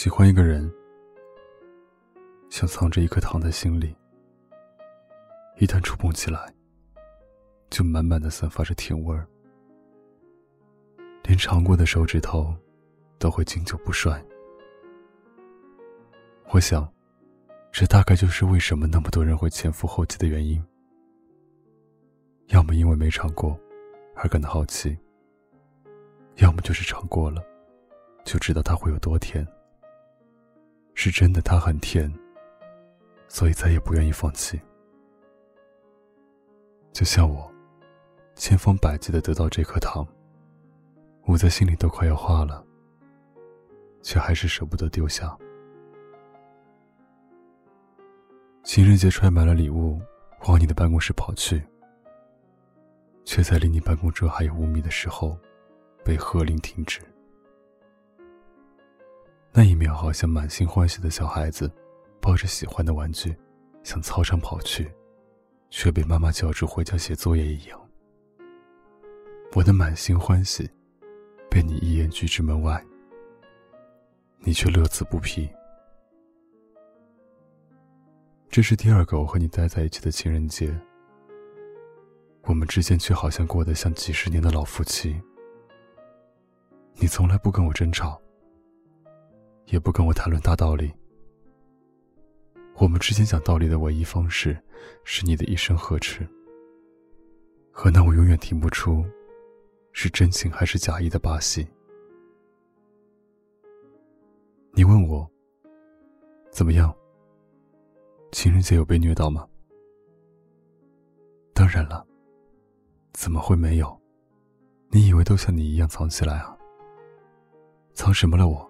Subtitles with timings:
[0.00, 0.72] 喜欢一个人，
[2.50, 3.96] 像藏着一颗糖在心里，
[5.56, 6.54] 一旦触碰起来，
[7.68, 9.26] 就满满的散发着甜味儿，
[11.24, 12.54] 连尝过的手指头
[13.18, 14.24] 都会经久不衰。
[16.52, 16.88] 我想，
[17.72, 20.64] 这大概就是为什么那么多人会前赴后继的原因。
[22.50, 23.58] 要么因为没尝过
[24.14, 24.96] 而感到好奇，
[26.36, 27.42] 要么就是尝过了，
[28.24, 29.44] 就知道它会有多甜。
[31.00, 32.12] 是真的，它很甜，
[33.28, 34.60] 所以再也不愿意放弃。
[36.92, 37.48] 就像我，
[38.34, 40.04] 千方百计的得到这颗糖，
[41.28, 42.66] 捂在心里都快要化了，
[44.02, 45.38] 却还是舍不得丢下。
[48.64, 50.02] 情人节揣满了礼物，
[50.48, 51.62] 往你的办公室跑去，
[53.24, 55.38] 却在离你办公桌还有五米的时候，
[56.04, 57.00] 被喝令停止。
[59.52, 61.70] 那一秒，好像满心欢喜的小孩子，
[62.20, 63.34] 抱着喜欢的玩具，
[63.82, 64.88] 向操场跑去，
[65.70, 67.80] 却被妈妈叫住回家写作业一样。
[69.54, 70.68] 我的满心欢喜，
[71.50, 72.84] 被你一眼拒之门外，
[74.40, 75.48] 你却乐此不疲。
[78.50, 80.72] 这是第二个我和你待在一起的情人节，
[82.42, 85.20] 我们之间却好像过得像几十年的老夫妻。
[86.94, 88.20] 你从来不跟我争吵，
[89.70, 90.92] 也不跟我谈论大道理。
[92.76, 94.56] 我们之间讲道理的唯一方式，
[95.04, 96.26] 是你的一声呵斥，
[97.70, 99.04] 和那我永远听不出
[99.92, 101.66] 是真情还是假意的把戏。
[104.72, 105.28] 你问我
[106.50, 106.94] 怎么样？
[108.30, 109.46] 情人节有被虐到吗？
[111.52, 112.06] 当然了，
[113.12, 114.00] 怎么会没有？
[114.90, 116.56] 你以为都像你一样藏起来啊？
[117.92, 118.67] 藏什么了我？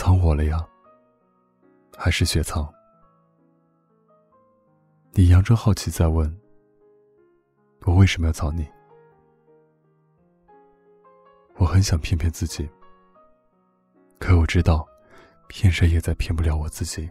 [0.00, 0.66] 藏我了呀？
[1.94, 2.66] 还是雪藏？
[5.12, 6.40] 你佯装好奇在问，
[7.82, 8.66] 我为什么要藏你？
[11.56, 12.66] 我很想骗骗自己，
[14.18, 14.88] 可我知道，
[15.48, 17.06] 骗谁也再骗不了我自己。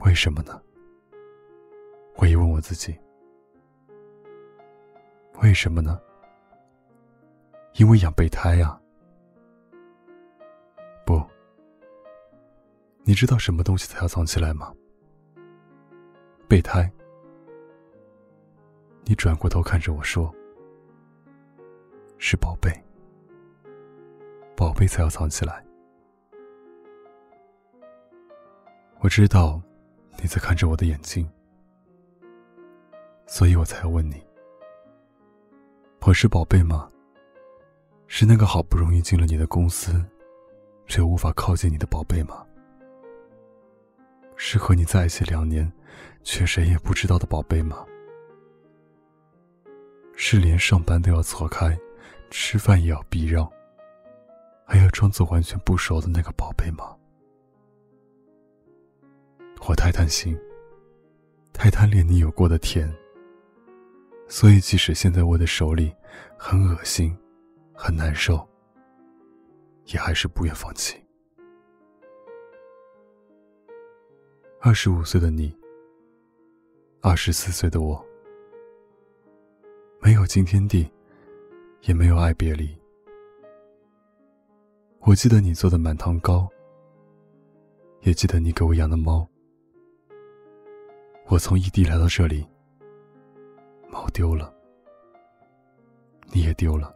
[0.00, 0.60] 为什么呢？
[2.16, 2.98] 我也问我自己，
[5.40, 6.00] 为什么呢？
[7.74, 8.76] 因为养备胎呀。
[13.04, 14.72] 你知道什么东西才要藏起来吗？
[16.48, 16.90] 备胎。
[19.04, 20.32] 你转过头看着我说
[22.18, 22.70] ：“是宝贝，
[24.56, 25.64] 宝贝才要藏起来。”
[29.00, 29.60] 我知道。
[30.20, 31.28] 你在看着我的眼睛，
[33.26, 34.22] 所以我才要问你：
[36.02, 36.88] 我是宝贝吗？
[38.06, 40.04] 是那个好不容易进了你的公司，
[40.86, 42.46] 却无法靠近你的宝贝吗？
[44.44, 45.72] 是和你在一起两年，
[46.24, 47.86] 却谁也不知道的宝贝吗？
[50.16, 51.78] 是连上班都要错开，
[52.28, 53.48] 吃饭也要避让，
[54.66, 56.92] 还要装作完全不熟的那个宝贝吗？
[59.68, 60.36] 我太贪心，
[61.52, 62.92] 太贪恋你有过的甜，
[64.26, 65.94] 所以即使现在握在手里
[66.36, 67.16] 很恶心、
[67.72, 68.46] 很难受，
[69.86, 71.01] 也还是不愿放弃。
[74.64, 75.52] 二十五岁的你，
[77.00, 78.00] 二十四岁的我，
[80.00, 80.88] 没有惊天地，
[81.80, 82.70] 也没有爱别离。
[85.00, 86.48] 我记得你做的满堂糕，
[88.02, 89.28] 也记得你给我养的猫。
[91.26, 92.46] 我从异地来到这里，
[93.90, 94.54] 猫丢了，
[96.32, 96.94] 你也丢了。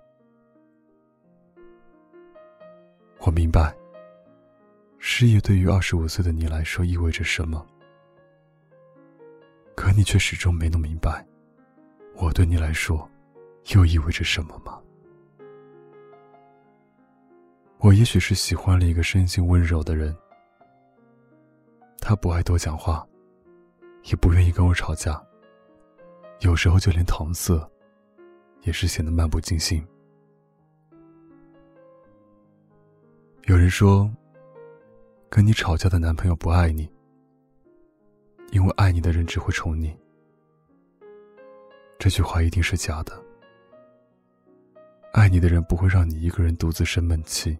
[3.22, 3.77] 我明白，
[5.09, 7.65] 事业对于二十五岁的你来说意味着什么，
[9.77, 11.25] 可你却始终没弄明白，
[12.17, 13.09] 我对你来说
[13.72, 14.81] 又意味着什么吗？
[17.78, 20.15] 我也许是喜欢了一个生性温柔的人，
[22.01, 23.07] 他不爱多讲话。
[24.07, 25.21] 也不愿意跟我吵架，
[26.41, 27.57] 有时候就连搪塞，
[28.63, 29.84] 也是显得漫不经心。
[33.47, 34.09] 有人说，
[35.36, 36.91] 跟你吵架的男朋友不爱你，
[38.53, 39.94] 因为爱你的人只会宠你。
[41.98, 43.22] 这句话一定是假的。
[45.12, 47.54] 爱你的人不会让你一个人独自生闷气，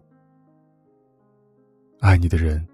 [1.99, 2.67] 爱你的人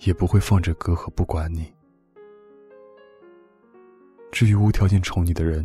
[0.00, 1.72] 也不会放着隔阂不管你。
[4.32, 5.64] 至于无条件宠你的人，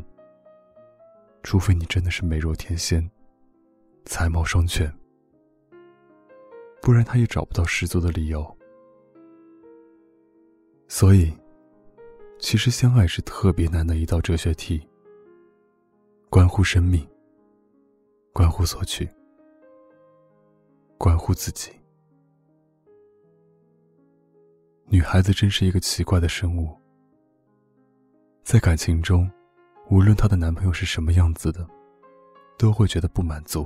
[1.41, 3.09] 除非你真的是美若天仙、
[4.05, 4.93] 才貌双全，
[6.83, 8.45] 不然他也找不到十足的理由。
[10.89, 11.33] 所以，
[12.37, 14.85] 其实相爱是特别难的一道哲学题，
[16.29, 17.07] 关乎生命，
[18.33, 19.09] 关乎索取，
[20.97, 21.71] 关乎自己。
[24.87, 26.77] 女孩子真是一个奇怪的生物，
[28.43, 29.31] 在感情中，
[29.89, 31.65] 无论她的男朋友是什么样子的，
[32.57, 33.65] 都会觉得不满足，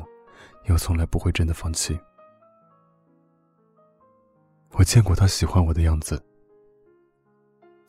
[0.65, 1.99] 又从来不会真的放弃。
[4.71, 6.23] 我见过他喜欢我的样子。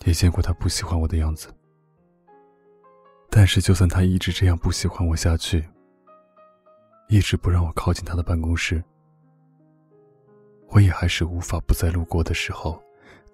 [0.05, 1.53] 也见过他不喜欢我的样子，
[3.29, 5.69] 但是就算他一直这样不喜欢我下去，
[7.09, 8.83] 一直不让我靠近他的办公室，
[10.69, 12.81] 我也还是无法不在路过的时候，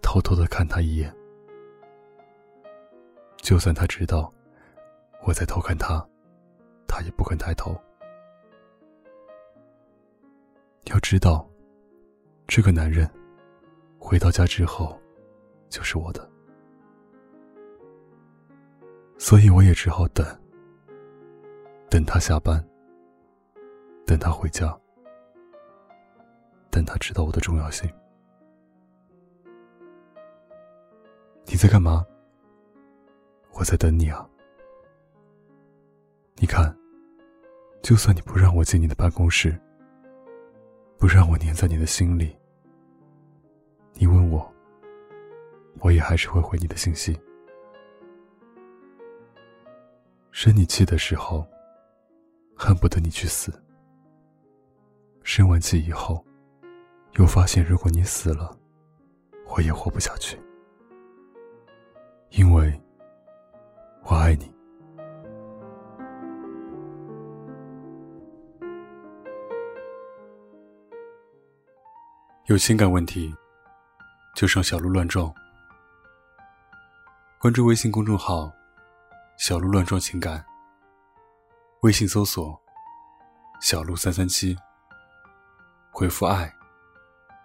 [0.03, 1.15] 偷偷的看他一眼。
[3.37, 4.33] 就算他知道
[5.23, 6.05] 我在偷看他，
[6.89, 7.79] 他也不肯抬头。
[10.87, 11.47] 要知道，
[12.49, 13.09] 这个男人
[14.07, 15.01] 回到家之后，
[15.71, 16.31] 就是我的。
[19.17, 20.23] 所以我也只好等，
[21.89, 22.63] 等他下班，
[24.07, 24.79] 等他回家，
[26.71, 27.91] 等他知道我的重要性。
[31.47, 32.05] 你在干嘛？
[33.55, 34.29] 我在等你啊。
[36.37, 36.77] 你看，
[37.83, 39.59] 就算你不让我进你的办公室，
[40.99, 42.37] 不让我黏在你的心里，
[45.85, 47.15] 我也还是会回你的信息。
[50.33, 51.47] 生你气的时候，
[52.57, 53.53] 恨不得你去死。
[55.23, 56.25] 生完气以后，
[57.19, 58.59] 又发现如果你死了，
[59.47, 60.41] 我也活不下去。
[62.31, 62.81] 因为
[64.05, 64.51] 我爱你。
[72.47, 73.35] 有情感问题，
[74.35, 75.31] 就上小鹿乱撞。
[77.45, 78.51] 关注微信公众号。
[79.37, 80.43] 小鹿乱撞情感。
[81.83, 82.59] 微信搜索
[83.61, 84.57] “小鹿三三七”，
[85.93, 86.51] 回复“爱”，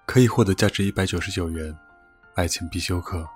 [0.07, 1.77] 可以获得价值一百九十九元
[2.33, 3.27] 爱情必修课。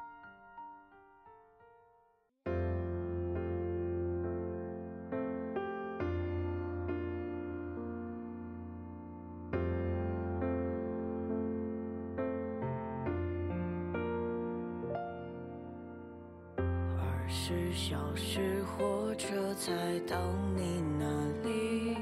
[17.27, 19.71] 十小时火车才
[20.07, 20.17] 到
[20.55, 21.05] 你那
[21.43, 21.95] 里，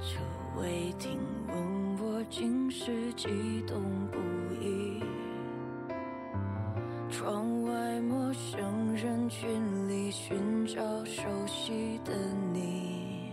[0.00, 0.20] 车
[0.56, 1.18] 未停
[1.48, 3.28] 问我竟是激
[3.66, 4.18] 动不
[4.62, 5.02] 已。
[7.08, 12.12] 窗外陌生人群里寻找熟悉的
[12.52, 13.32] 你，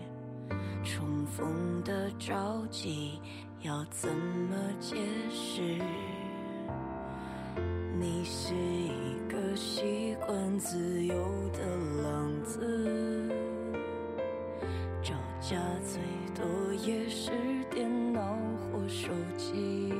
[0.84, 3.20] 重逢的着急
[3.62, 4.96] 要怎么解
[5.30, 5.80] 释？
[15.50, 16.02] 家最
[16.36, 17.32] 多也是
[17.72, 19.08] 电脑或手
[19.38, 19.94] 机，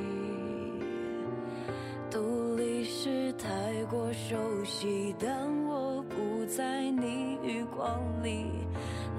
[2.10, 3.48] 独立是太
[3.90, 8.44] 过熟悉，但我不在你余光里，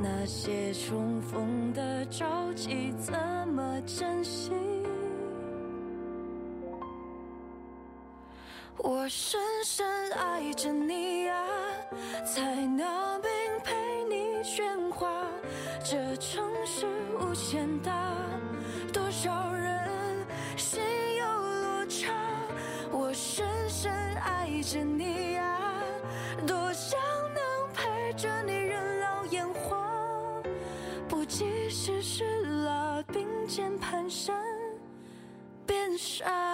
[0.04, 3.12] 那些重逢的着急怎
[3.48, 4.52] 么珍惜？
[8.78, 11.44] 我深深爱着你啊，
[12.24, 13.30] 才拿命
[13.64, 15.09] 陪你喧哗。
[15.92, 16.86] 这城市
[17.20, 17.92] 无限大，
[18.94, 20.24] 多少人
[20.56, 20.80] 心
[21.18, 22.14] 有落差。
[22.92, 25.82] 我深深爱着你啊，
[26.46, 27.00] 多想
[27.34, 29.92] 能陪着你人老眼花，
[31.08, 34.32] 不计世事了，并肩蹒跚，
[35.66, 36.49] 变傻。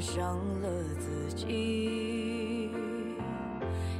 [0.00, 2.70] 伤了自己，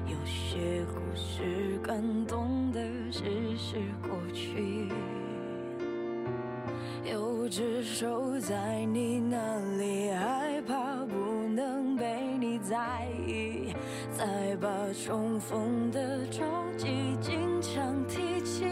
[0.07, 3.21] 有些故事感动的只
[3.57, 4.89] 是过去，
[7.05, 11.15] 有只手在你那里，害怕不
[11.49, 13.75] 能被你在意，
[14.13, 16.45] 再把重逢的着
[16.77, 18.65] 急经常提起，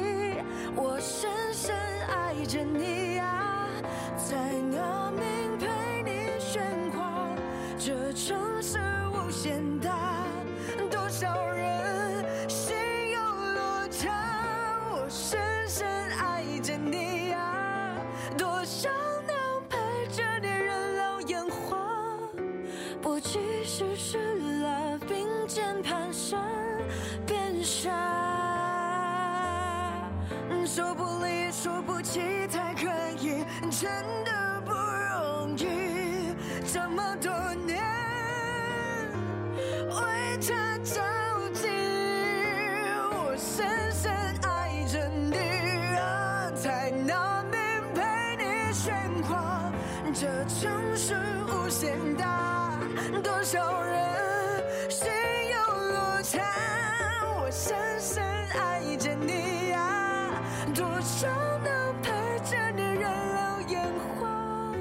[0.77, 1.75] 我深深
[2.09, 2.96] 爱着你
[23.09, 24.19] 我其实是
[24.63, 26.37] 了并肩蹒跚
[27.25, 27.89] 变傻，
[30.67, 36.35] 说不离说不弃才可以，真的不容易。
[36.67, 37.31] 这么多
[37.65, 37.81] 年
[39.89, 41.01] 为他着
[41.55, 41.69] 急，
[43.13, 45.37] 我深深爱着你，
[45.97, 47.57] 啊，才能明
[47.95, 48.43] 白你
[48.75, 49.71] 喧哗，
[50.13, 51.15] 这城市
[51.47, 52.56] 无限大。
[53.23, 55.09] 多少人心
[55.51, 55.57] 有
[55.93, 56.43] 落差，
[57.39, 58.23] 我深深
[58.59, 60.43] 爱着你啊，
[60.75, 62.11] 多少能陪
[62.41, 64.73] 着你人老烟花，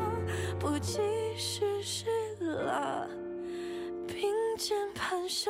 [0.59, 0.99] 不及
[1.37, 2.05] 世事
[2.39, 3.07] 了，
[4.07, 5.49] 并肩蹒跚，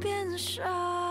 [0.00, 1.01] 变傻。